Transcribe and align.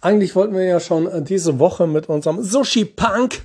Eigentlich 0.00 0.34
wollten 0.34 0.54
wir 0.54 0.64
ja 0.64 0.80
schon 0.80 1.06
äh, 1.06 1.22
diese 1.22 1.58
Woche 1.58 1.86
mit 1.86 2.08
unserem 2.08 2.42
Sushi 2.42 2.86
Punk 2.86 3.42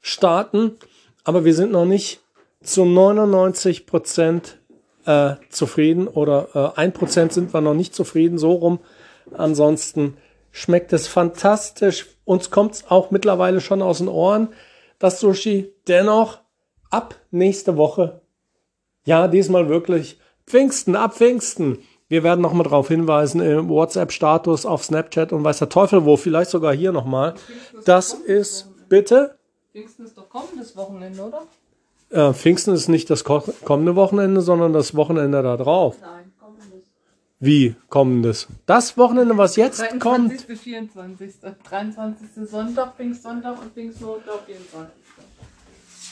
starten, 0.00 0.78
aber 1.24 1.44
wir 1.44 1.54
sind 1.54 1.72
noch 1.72 1.84
nicht 1.84 2.20
zu 2.62 2.86
99 2.86 3.84
Prozent 3.84 4.58
äh, 5.04 5.34
zufrieden 5.50 6.08
oder 6.08 6.74
äh, 6.78 6.80
1% 6.80 7.32
sind 7.32 7.52
wir 7.52 7.60
noch 7.60 7.74
nicht 7.74 7.94
zufrieden, 7.94 8.38
so 8.38 8.52
rum. 8.52 8.80
Ansonsten 9.36 10.16
schmeckt 10.50 10.94
es 10.94 11.06
fantastisch. 11.06 12.06
Uns 12.24 12.50
kommt 12.50 12.72
es 12.72 12.90
auch 12.90 13.10
mittlerweile 13.10 13.60
schon 13.60 13.82
aus 13.82 13.98
den 13.98 14.08
Ohren, 14.08 14.48
das 14.98 15.20
Sushi. 15.20 15.74
Dennoch 15.86 16.40
ab 16.88 17.16
nächste 17.30 17.76
Woche, 17.76 18.22
ja, 19.04 19.28
diesmal 19.28 19.68
wirklich 19.68 20.18
Pfingsten, 20.46 20.96
ab 20.96 21.16
Pfingsten. 21.16 21.80
Wir 22.08 22.22
werden 22.22 22.40
nochmal 22.40 22.64
darauf 22.64 22.88
hinweisen 22.88 23.42
im 23.42 23.68
WhatsApp-Status, 23.68 24.64
auf 24.64 24.82
Snapchat 24.82 25.32
und 25.32 25.44
weiß 25.44 25.58
der 25.58 25.68
Teufel 25.68 26.06
wo, 26.06 26.16
vielleicht 26.16 26.50
sogar 26.50 26.74
hier 26.74 26.90
nochmal. 26.90 27.34
Das 27.84 28.14
ist, 28.14 28.66
bitte? 28.88 29.38
Pfingsten 29.72 30.06
ist 30.06 30.16
doch 30.16 30.28
kommendes 30.30 30.74
Wochenende, 30.74 31.22
oder? 31.22 31.42
Äh, 32.10 32.32
Pfingsten 32.32 32.72
ist 32.72 32.88
nicht 32.88 33.10
das 33.10 33.24
ko 33.24 33.42
kommende 33.64 33.94
Wochenende, 33.94 34.40
sondern 34.40 34.72
das 34.72 34.96
Wochenende 34.96 35.42
da 35.42 35.58
drauf. 35.58 35.96
Nein, 36.00 36.32
kommendes. 36.40 36.88
Wie 37.40 37.76
kommendes? 37.90 38.48
Das 38.64 38.96
Wochenende, 38.96 39.36
was 39.36 39.56
jetzt 39.56 39.80
23. 39.80 40.00
kommt. 40.00 40.46
bis 40.46 40.60
24. 40.60 41.34
23. 41.68 42.48
Sonntag, 42.48 42.96
Pfingstsonntag 42.96 43.60
und 43.60 43.74
Pfingstmontag, 43.74 44.40
24. 44.46 44.88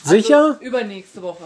Sicher? 0.03 0.43
Also 0.43 0.61
übernächste 0.61 1.23
Woche. 1.23 1.45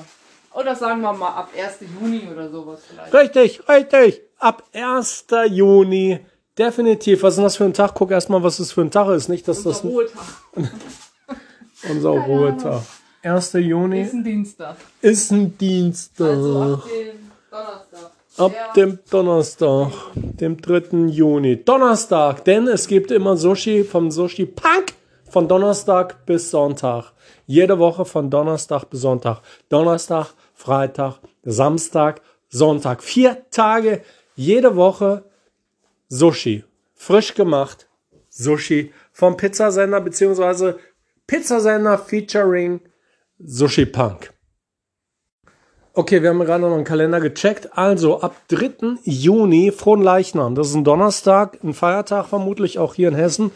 Oder 0.54 0.76
sagen 0.76 1.00
wir 1.00 1.14
mal 1.14 1.30
ab 1.30 1.50
1. 1.58 1.90
Juni 2.02 2.28
oder 2.30 2.50
sowas 2.50 2.82
vielleicht. 2.86 3.14
Richtig, 3.14 3.70
richtig. 3.70 4.22
Ab 4.42 4.64
1. 4.74 5.26
Juni. 5.52 6.20
Definitiv. 6.58 7.24
Was 7.24 7.34
ist 7.34 7.38
denn 7.38 7.44
das 7.46 7.56
für 7.58 7.64
ein 7.66 7.74
Tag? 7.74 7.94
Guck 7.94 8.12
erstmal, 8.12 8.44
was 8.44 8.58
das 8.58 8.72
für 8.72 8.82
ein 8.82 8.92
Tag 8.92 9.08
ist. 9.10 9.30
Nicht, 9.30 9.48
dass 9.48 9.64
das 9.64 9.82
Unser 9.84 9.90
Ruhetag. 9.94 10.22
unser 11.90 12.10
Ruhetag. 12.10 12.82
1. 13.24 13.54
Juni 13.54 14.02
Ist 14.02 14.14
ein 14.14 14.24
Dienstag. 14.24 14.76
ist 15.02 15.32
ein 15.32 15.58
Dienstag. 15.58 16.28
Also 16.28 16.60
ab 16.62 16.84
dem 16.90 17.20
Donnerstag. 17.52 18.12
Ab 18.38 18.52
Der- 18.54 18.74
dem 18.86 19.00
Donnerstag, 19.12 19.92
dem 20.16 20.58
3. 20.62 21.08
Juni. 21.10 21.64
Donnerstag, 21.64 22.44
denn 22.46 22.68
es 22.68 22.88
gibt 22.88 23.12
immer 23.12 23.38
Sushi 23.38 23.84
vom 23.84 24.10
Sushi 24.10 24.46
Punk 24.46 24.94
von 25.30 25.48
Donnerstag 25.48 26.26
bis 26.26 26.50
Sonntag. 26.50 27.12
Jede 27.46 27.78
Woche 27.78 28.06
von 28.06 28.30
Donnerstag 28.30 28.86
bis 28.90 29.02
Sonntag. 29.02 29.42
Donnerstag, 29.70 30.34
Freitag, 30.56 31.20
Samstag, 31.44 32.22
Sonntag. 32.50 33.04
Vier 33.04 33.46
Tage 33.52 34.02
jede 34.36 34.76
Woche 34.76 35.24
Sushi. 36.08 36.64
Frisch 36.94 37.34
gemacht. 37.34 37.88
Sushi 38.30 38.94
vom 39.12 39.38
Pizzasender 39.38 40.02
beziehungsweise 40.02 40.80
Pizzasender 41.28 41.98
featuring 41.98 42.82
Sushi 43.40 43.86
Punk. 43.86 44.32
Okay, 45.94 46.22
wir 46.22 46.30
haben 46.30 46.40
gerade 46.40 46.64
noch 46.64 46.74
einen 46.74 46.86
Kalender 46.86 47.20
gecheckt. 47.20 47.78
Also 47.78 48.22
ab 48.22 48.36
3. 48.48 49.00
Juni, 49.04 49.72
Frohen 49.72 50.02
Leichnam. 50.02 50.56
Das 50.56 50.70
ist 50.70 50.76
ein 50.76 50.86
Donnerstag, 50.86 51.62
ein 51.64 51.74
Feiertag 51.74 52.28
vermutlich 52.28 52.80
auch 52.80 52.94
hier 52.94 53.10
in 53.10 53.16
Hessen. 53.16 53.52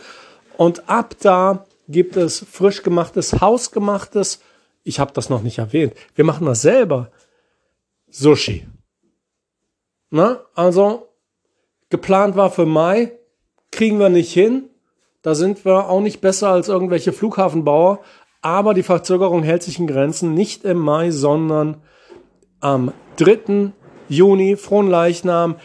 Und 0.57 0.89
ab 0.89 1.15
da 1.21 1.65
gibt 1.87 2.17
es 2.17 2.39
frisch 2.39 2.83
gemachtes, 2.83 3.41
hausgemachtes, 3.41 4.41
ich 4.83 4.99
habe 4.99 5.13
das 5.13 5.29
noch 5.29 5.41
nicht 5.41 5.57
erwähnt, 5.59 5.93
wir 6.15 6.25
machen 6.25 6.45
das 6.45 6.61
selber, 6.61 7.11
Sushi. 8.09 8.67
Na, 10.15 10.45
also 10.53 11.09
geplant 11.89 12.37
war 12.37 12.49
für 12.49 12.65
Mai, 12.65 13.11
kriegen 13.69 13.99
wir 13.99 14.07
nicht 14.07 14.31
hin. 14.31 14.69
Da 15.21 15.35
sind 15.35 15.65
wir 15.65 15.89
auch 15.89 15.99
nicht 15.99 16.21
besser 16.21 16.51
als 16.51 16.69
irgendwelche 16.69 17.11
Flughafenbauer. 17.11 18.01
Aber 18.41 18.73
die 18.73 18.83
Verzögerung 18.83 19.43
hält 19.43 19.63
sich 19.63 19.77
in 19.77 19.87
Grenzen. 19.87 20.33
Nicht 20.33 20.63
im 20.63 20.77
Mai, 20.77 21.11
sondern 21.11 21.83
am 22.61 22.93
3. 23.17 23.73
Juni, 24.07 24.55
Frohen 24.55 24.89
Leichnam, 24.89 25.57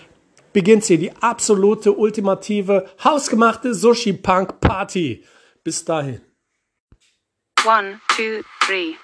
beginnt 0.53 0.83
hier 0.83 0.99
die 0.99 1.13
absolute, 1.21 1.93
ultimative, 1.93 2.87
hausgemachte 3.05 3.73
Sushi-Punk-Party. 3.73 5.25
Bis 5.63 5.85
dahin. 5.85 6.23
One, 7.65 8.01
two, 8.17 8.43
three. 8.67 8.97